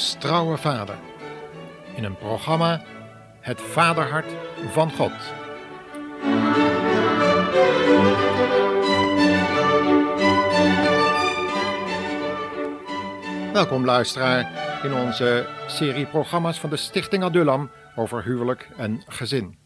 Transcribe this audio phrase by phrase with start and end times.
[0.00, 0.16] Als
[0.60, 0.98] vader.
[1.94, 2.82] In een programma
[3.40, 4.32] Het Vaderhart
[4.70, 5.12] van God.
[13.52, 14.52] Welkom luisteraar
[14.84, 19.58] in onze serie programma's van de Stichting Adullam over huwelijk en gezin.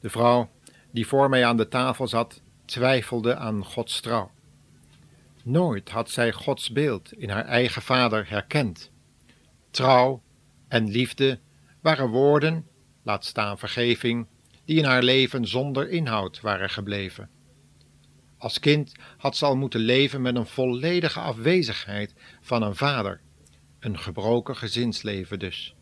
[0.00, 0.50] De vrouw
[0.92, 4.30] die voor mij aan de tafel zat, twijfelde aan Gods trouw.
[5.44, 8.90] Nooit had zij Gods beeld in haar eigen vader herkend.
[9.70, 10.22] Trouw
[10.68, 11.38] en liefde
[11.80, 12.66] waren woorden,
[13.02, 14.26] laat staan vergeving,
[14.64, 17.30] die in haar leven zonder inhoud waren gebleven.
[18.38, 23.20] Als kind had ze al moeten leven met een volledige afwezigheid van een vader,
[23.80, 25.74] een gebroken gezinsleven dus.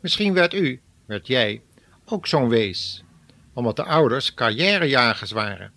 [0.00, 1.62] Misschien werd u, werd jij,
[2.04, 3.04] ook zo'n wees,
[3.52, 5.72] omdat de ouders carrièrejagers waren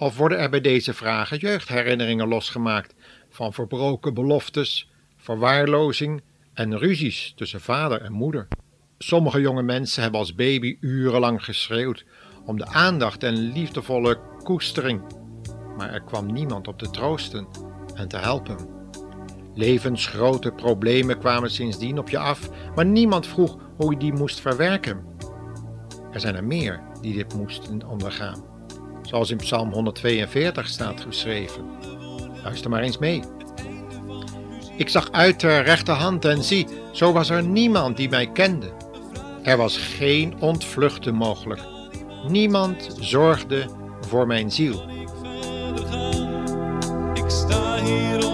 [0.00, 2.94] of worden er bij deze vragen jeugdherinneringen losgemaakt
[3.30, 6.22] van verbroken beloftes, verwaarlozing
[6.54, 8.48] en ruzies tussen vader en moeder?
[8.98, 12.04] Sommige jonge mensen hebben als baby urenlang geschreeuwd
[12.44, 15.02] om de aandacht en liefdevolle koestering,
[15.76, 17.48] maar er kwam niemand op te troosten
[17.94, 18.56] en te helpen.
[19.54, 25.04] Levensgrote problemen kwamen sindsdien op je af, maar niemand vroeg hoe je die moest verwerken.
[26.12, 28.50] Er zijn er meer die dit moesten ondergaan
[29.02, 31.64] zoals in Psalm 142 staat geschreven.
[32.42, 33.22] Luister maar eens mee.
[34.76, 38.72] Ik zag uit ter rechterhand en zie, zo was er niemand die mij kende.
[39.42, 41.60] Er was geen ontvluchten mogelijk.
[42.28, 43.66] Niemand zorgde
[44.08, 44.82] voor mijn ziel.
[47.14, 48.24] Ik sta hier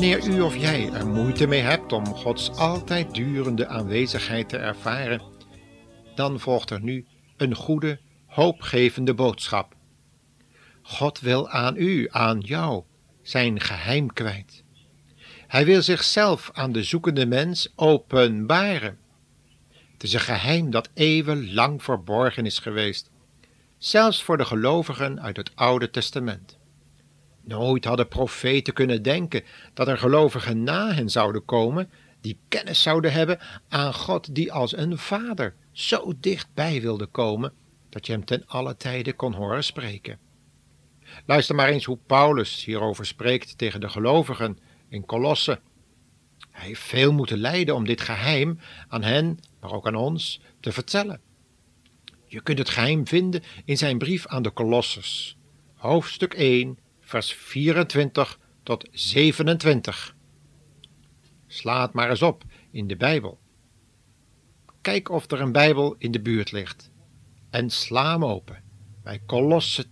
[0.00, 5.22] Wanneer u of jij er moeite mee hebt om Gods altijd durende aanwezigheid te ervaren,
[6.14, 7.06] dan volgt er nu
[7.36, 9.74] een goede, hoopgevende boodschap.
[10.82, 12.82] God wil aan u, aan jou,
[13.22, 14.64] zijn geheim kwijt.
[15.46, 18.98] Hij wil zichzelf aan de zoekende mens openbaren.
[19.92, 23.10] Het is een geheim dat eeuwenlang verborgen is geweest,
[23.78, 26.59] zelfs voor de gelovigen uit het Oude Testament.
[27.44, 29.42] Nooit hadden profeten kunnen denken
[29.74, 31.90] dat er gelovigen na hen zouden komen
[32.20, 37.52] die kennis zouden hebben aan God die als een vader zo dichtbij wilde komen
[37.88, 40.18] dat je hem ten alle tijde kon horen spreken.
[41.26, 44.58] Luister maar eens hoe Paulus hierover spreekt tegen de gelovigen
[44.88, 45.60] in Kolosse.
[46.50, 48.58] Hij heeft veel moeten lijden om dit geheim
[48.88, 51.20] aan hen, maar ook aan ons, te vertellen.
[52.26, 55.36] Je kunt het geheim vinden in zijn brief aan de Kolossers,
[55.74, 56.78] hoofdstuk 1,
[57.10, 60.16] vers 24 tot 27.
[61.46, 63.38] Sla het maar eens op in de Bijbel.
[64.80, 66.90] Kijk of er een Bijbel in de buurt ligt
[67.50, 68.62] en sla hem open
[69.02, 69.86] bij Kolosse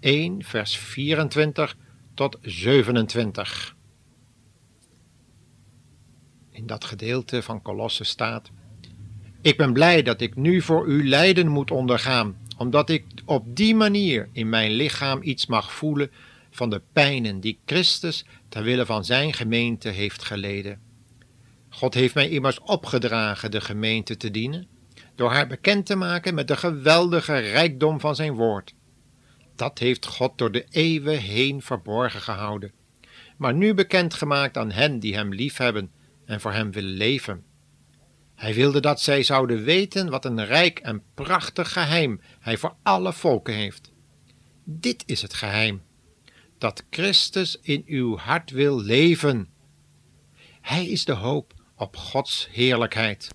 [0.00, 1.76] 1, vers 24
[2.14, 3.76] tot 27.
[6.50, 8.50] In dat gedeelte van Kolosse staat:
[9.40, 13.74] Ik ben blij dat ik nu voor u lijden moet ondergaan, omdat ik op die
[13.74, 16.10] manier in mijn lichaam iets mag voelen
[16.54, 20.80] van de pijnen die Christus ter wille van zijn gemeente heeft geleden.
[21.68, 24.66] God heeft mij immers opgedragen de gemeente te dienen,
[25.14, 28.74] door haar bekend te maken met de geweldige rijkdom van zijn woord.
[29.56, 32.72] Dat heeft God door de eeuwen heen verborgen gehouden,
[33.36, 35.90] maar nu bekendgemaakt aan hen die hem liefhebben
[36.24, 37.44] en voor hem willen leven.
[38.34, 43.12] Hij wilde dat zij zouden weten wat een rijk en prachtig geheim hij voor alle
[43.12, 43.92] volken heeft.
[44.64, 45.82] Dit is het geheim
[46.58, 49.48] dat Christus in uw hart wil leven.
[50.60, 53.28] Hij is de hoop op Gods heerlijkheid.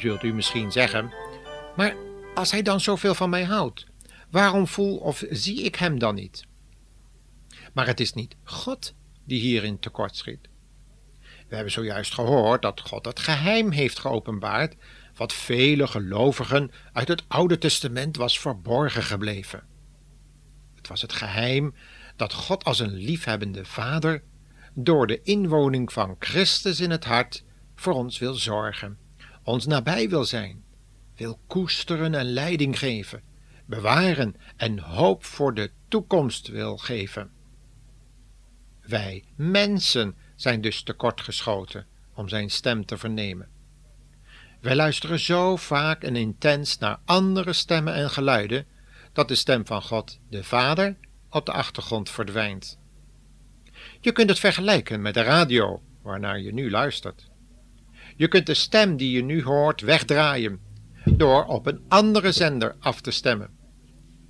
[0.00, 1.12] Zult u misschien zeggen:
[1.76, 1.94] Maar
[2.34, 3.86] als hij dan zoveel van mij houdt,
[4.30, 6.44] waarom voel of zie ik hem dan niet?
[7.72, 8.94] Maar het is niet God
[9.24, 10.48] die hierin tekortschiet.
[11.48, 14.76] We hebben zojuist gehoord dat God het geheim heeft geopenbaard,
[15.14, 19.62] wat vele gelovigen uit het Oude Testament was verborgen gebleven.
[20.74, 21.74] Het was het geheim
[22.16, 24.22] dat God als een liefhebbende Vader
[24.74, 27.44] door de inwoning van Christus in het hart
[27.74, 28.98] voor ons wil zorgen,
[29.42, 30.64] ons nabij wil zijn,
[31.16, 33.22] wil koesteren en leiding geven,
[33.66, 37.30] bewaren en hoop voor de toekomst wil geven.
[38.80, 43.48] Wij mensen zijn dus tekortgeschoten om zijn stem te vernemen.
[44.60, 48.66] Wij luisteren zo vaak en intens naar andere stemmen en geluiden
[49.12, 50.96] dat de stem van God, de Vader,
[51.30, 52.78] op de achtergrond verdwijnt.
[54.00, 57.29] Je kunt het vergelijken met de radio waarnaar je nu luistert.
[58.20, 60.60] Je kunt de stem die je nu hoort wegdraaien
[61.04, 63.50] door op een andere zender af te stemmen,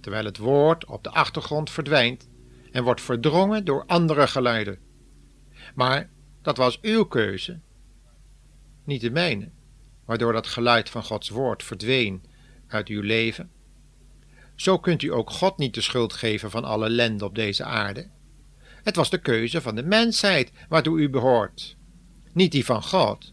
[0.00, 2.28] terwijl het woord op de achtergrond verdwijnt
[2.72, 4.78] en wordt verdrongen door andere geluiden.
[5.74, 6.10] Maar
[6.42, 7.60] dat was uw keuze,
[8.84, 9.48] niet de mijne,
[10.04, 12.24] waardoor dat geluid van Gods woord verdween
[12.66, 13.50] uit uw leven.
[14.54, 18.08] Zo kunt u ook God niet de schuld geven van alle ellende op deze aarde.
[18.82, 21.76] Het was de keuze van de mensheid waartoe u behoort,
[22.32, 23.32] niet die van God.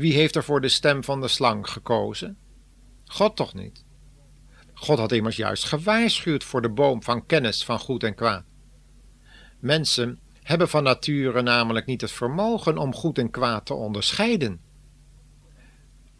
[0.00, 2.38] Wie heeft er voor de stem van de slang gekozen?
[3.04, 3.84] God toch niet?
[4.74, 8.44] God had immers juist gewaarschuwd voor de boom van kennis van goed en kwaad.
[9.58, 14.60] Mensen hebben van nature namelijk niet het vermogen om goed en kwaad te onderscheiden.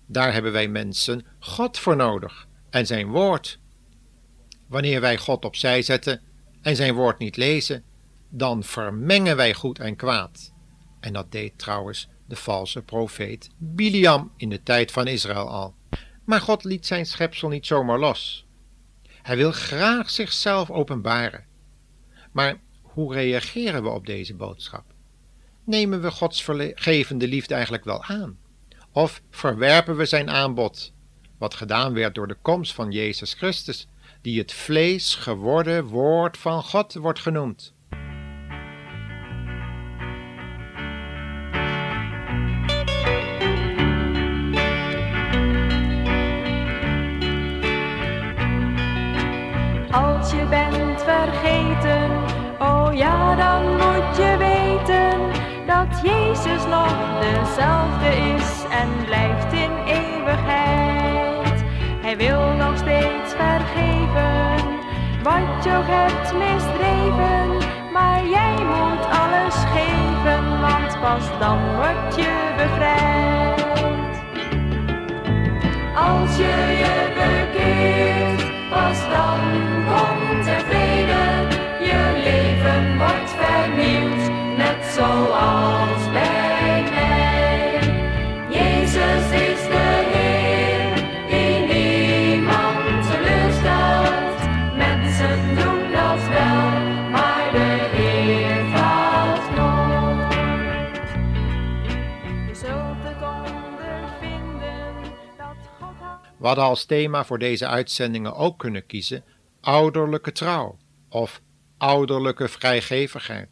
[0.06, 3.59] Daar hebben wij mensen God voor nodig en zijn woord.
[4.67, 6.21] Wanneer wij God opzij zetten
[6.62, 7.85] en zijn woord niet lezen,
[8.29, 10.53] dan vermengen wij goed en kwaad.
[11.00, 15.75] En dat deed trouwens de valse profeet Biliam in de tijd van Israël al.
[16.25, 18.47] Maar God liet zijn schepsel niet zomaar los.
[19.23, 21.47] Hij wil graag zichzelf openbaren.
[22.32, 24.85] Maar hoe reageren we op deze boodschap?
[25.65, 28.38] Nemen we Gods vergevende liefde eigenlijk wel aan?
[28.93, 30.93] Of verwerpen we zijn aanbod,
[31.38, 33.87] wat gedaan werd door de komst van Jezus Christus,
[34.23, 37.75] die het vlees geworden woord van God wordt genoemd?
[57.50, 61.64] Dezelfde is en blijft in eeuwigheid.
[62.00, 64.79] Hij wil nog steeds vergeven
[65.23, 67.49] wat je ook hebt misdreven,
[67.93, 74.23] maar jij moet alles geven, want pas dan word je bevrijd.
[75.94, 76.80] Als je
[106.51, 109.25] hadden als thema voor deze uitzendingen ook kunnen kiezen
[109.61, 110.79] ouderlijke trouw
[111.09, 111.41] of
[111.79, 113.49] ouderlijke vrijgevigheid.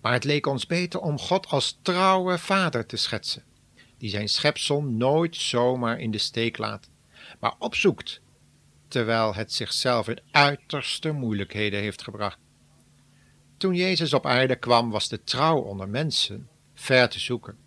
[0.00, 3.44] Maar het leek ons beter om God als trouwe vader te schetsen,
[3.98, 6.90] die zijn schepsel nooit zomaar in de steek laat,
[7.40, 8.20] maar opzoekt,
[8.88, 12.38] terwijl het zichzelf in uiterste moeilijkheden heeft gebracht.
[13.56, 17.58] Toen Jezus op aarde kwam, was de trouw onder mensen ver te zoeken.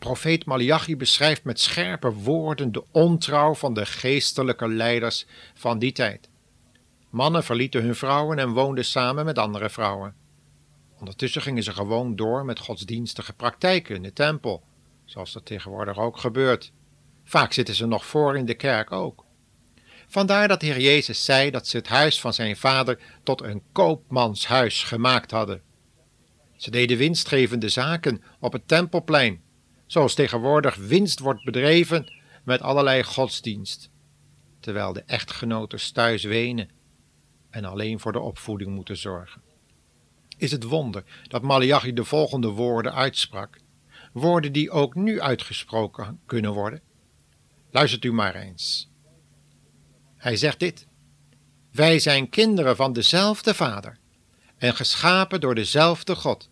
[0.00, 6.28] Profeet Malachi beschrijft met scherpe woorden de ontrouw van de geestelijke leiders van die tijd.
[7.10, 10.14] Mannen verlieten hun vrouwen en woonden samen met andere vrouwen.
[10.98, 14.62] Ondertussen gingen ze gewoon door met godsdienstige praktijken in de tempel,
[15.04, 16.72] zoals dat tegenwoordig ook gebeurt.
[17.24, 19.24] Vaak zitten ze nog voor in de kerk ook.
[20.08, 24.82] Vandaar dat Heer Jezus zei dat ze het huis van zijn vader tot een koopmanshuis
[24.82, 25.62] gemaakt hadden.
[26.56, 29.42] Ze deden winstgevende zaken op het tempelplein,
[29.90, 32.12] zoals tegenwoordig winst wordt bedreven
[32.44, 33.90] met allerlei godsdienst,
[34.60, 36.70] terwijl de echtgenoten thuis wenen
[37.50, 39.42] en alleen voor de opvoeding moeten zorgen.
[40.36, 43.60] Is het wonder dat Malachi de volgende woorden uitsprak,
[44.12, 46.80] woorden die ook nu uitgesproken kunnen worden?
[47.70, 48.90] Luistert u maar eens.
[50.16, 50.86] Hij zegt dit:
[51.72, 53.98] Wij zijn kinderen van dezelfde Vader
[54.56, 56.50] en geschapen door dezelfde God.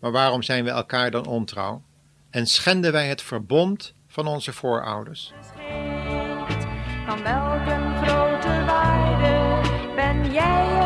[0.00, 1.88] Maar waarom zijn we elkaar dan ontrouw
[2.30, 5.32] en schenden wij het verbond van onze voorouders.
[7.06, 8.64] Van welke grote
[9.94, 10.79] ben jij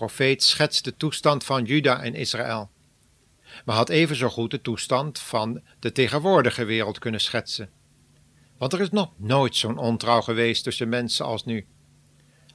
[0.00, 2.70] profeet schetst de toestand van Juda en Israël,
[3.64, 7.70] maar had even zo goed de toestand van de tegenwoordige wereld kunnen schetsen.
[8.58, 11.66] Want er is nog nooit zo'n ontrouw geweest tussen mensen als nu.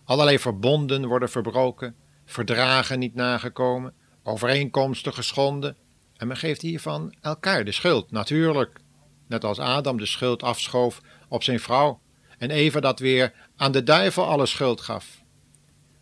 [0.03, 5.77] Allerlei verbonden worden verbroken, verdragen niet nagekomen, overeenkomsten geschonden,
[6.17, 8.79] en men geeft hiervan elkaar de schuld, natuurlijk.
[9.27, 12.01] Net als Adam de schuld afschoof op zijn vrouw
[12.37, 15.23] en Eva dat weer aan de duivel alle schuld gaf.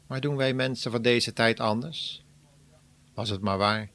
[0.07, 2.24] Maar doen wij mensen van deze tijd anders?
[3.13, 3.89] Was het maar waar.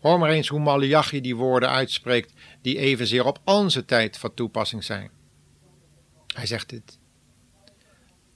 [0.00, 2.32] Hoor maar eens hoe Malachi die woorden uitspreekt
[2.62, 5.10] die evenzeer op onze tijd van toepassing zijn.
[6.34, 6.98] Hij zegt dit.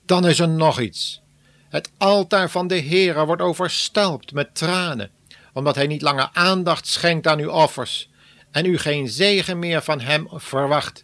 [0.05, 1.21] Dan is er nog iets.
[1.69, 5.11] Het altaar van de Heere wordt overstelpt met tranen,
[5.53, 8.09] omdat hij niet langer aandacht schenkt aan uw offers
[8.51, 11.03] en u geen zegen meer van hem verwacht.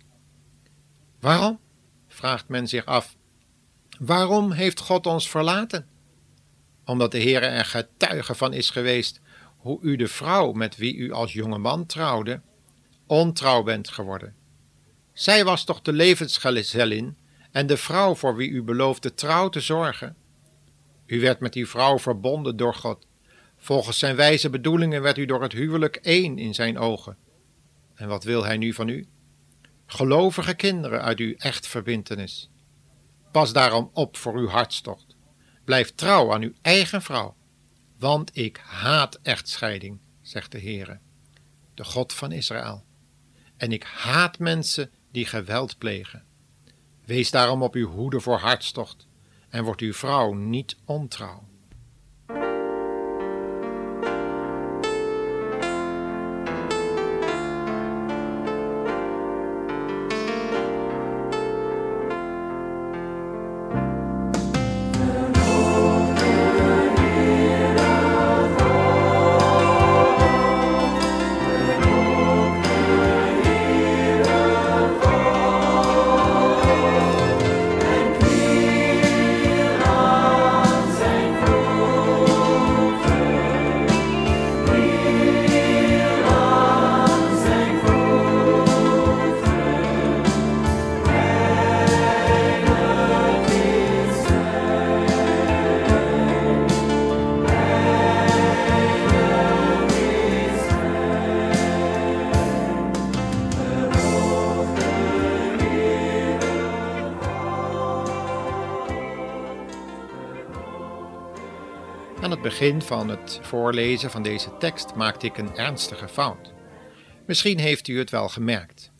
[1.19, 1.59] Waarom?
[2.07, 3.15] vraagt men zich af.
[3.99, 5.87] Waarom heeft God ons verlaten?
[6.85, 9.21] Omdat de Heere er getuige van is geweest
[9.57, 12.41] hoe u de vrouw met wie u als jonge man trouwde,
[13.07, 14.35] ontrouw bent geworden.
[15.13, 17.17] Zij was toch de levensgezellin
[17.51, 20.15] en de vrouw voor wie u beloofde trouw te zorgen?
[21.05, 23.07] U werd met die vrouw verbonden door God.
[23.57, 27.17] Volgens zijn wijze bedoelingen werd u door het huwelijk één in zijn ogen.
[27.95, 29.07] En wat wil hij nu van u?
[29.85, 32.49] Gelovige kinderen uit uw echtverbintenis.
[33.31, 35.04] Pas daarom op voor uw hartstocht.
[35.65, 37.35] Blijf trouw aan uw eigen vrouw.
[37.97, 40.99] Want ik haat echtscheiding, zegt de Heere,
[41.73, 42.83] de God van Israël.
[43.57, 46.23] En ik haat mensen die geweld plegen.
[47.05, 49.07] Wees daarom op uw hoede voor hartstocht
[49.49, 51.47] en wordt uw vrouw niet ontrouw.
[112.59, 116.53] Begin van het voorlezen van deze tekst maakte ik een ernstige fout.
[117.25, 118.91] Misschien heeft u het wel gemerkt.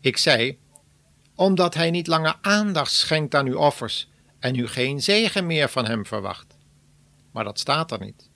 [0.00, 0.58] Ik zei:
[1.34, 5.86] Omdat hij niet langer aandacht schenkt aan uw offers en u geen zegen meer van
[5.86, 6.56] hem verwacht.
[7.30, 8.30] Maar dat staat er niet.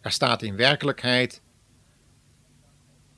[0.00, 1.42] Er staat in werkelijkheid: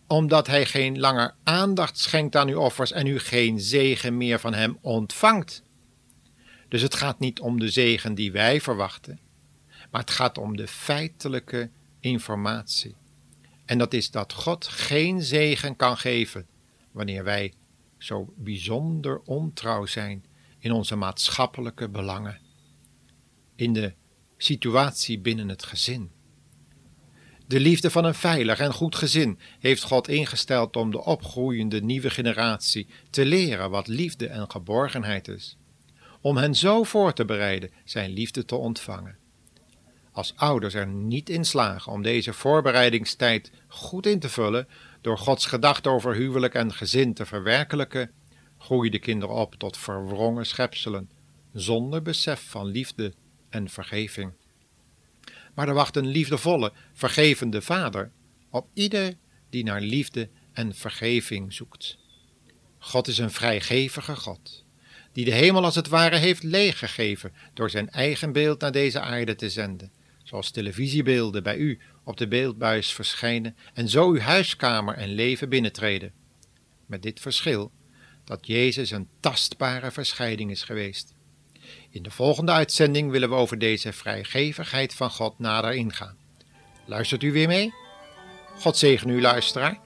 [0.06, 4.54] Omdat hij geen langer aandacht schenkt aan uw offers en u geen zegen meer van
[4.54, 5.62] hem ontvangt.
[6.68, 9.30] Dus het gaat niet om de zegen die wij verwachten
[9.92, 11.70] maar het gaat om de feitelijke
[12.00, 12.94] informatie.
[13.64, 16.46] En dat is dat God geen zegen kan geven
[16.90, 17.52] wanneer wij
[17.98, 20.24] zo bijzonder ontrouw zijn
[20.58, 22.40] in onze maatschappelijke belangen,
[23.56, 23.94] in de
[24.36, 26.10] situatie binnen het gezin.
[27.46, 32.10] De liefde van een veilig en goed gezin heeft God ingesteld om de opgroeiende nieuwe
[32.10, 35.56] generatie te leren wat liefde en geborgenheid is,
[36.20, 39.20] om hen zo voor te bereiden zijn liefde te ontvangen.
[40.12, 44.68] Als ouders er niet in slagen om deze voorbereidingstijd goed in te vullen
[45.00, 48.10] door Gods gedachte over huwelijk en gezin te verwerkelijken,
[48.58, 51.10] groeien de kinderen op tot verwrongen schepselen,
[51.52, 53.14] zonder besef van liefde
[53.48, 54.32] en vergeving.
[55.54, 58.10] Maar er wacht een liefdevolle, vergevende vader
[58.50, 59.16] op ieder
[59.50, 61.98] die naar liefde en vergeving zoekt.
[62.78, 64.64] God is een vrijgevige God,
[65.12, 69.34] die de hemel als het ware heeft leeggegeven door zijn eigen beeld naar deze aarde
[69.34, 69.92] te zenden,
[70.32, 76.12] zoals televisiebeelden bij u op de beeldbuis verschijnen en zo uw huiskamer en leven binnentreden.
[76.86, 77.72] Met dit verschil
[78.24, 81.14] dat Jezus een tastbare verschijning is geweest.
[81.90, 86.16] In de volgende uitzending willen we over deze vrijgevigheid van God nader ingaan.
[86.86, 87.72] Luistert u weer mee?
[88.58, 89.80] God zegen u, luisteraar.